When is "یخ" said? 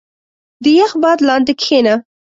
0.77-0.91